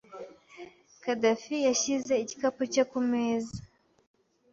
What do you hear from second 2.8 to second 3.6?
kumeza.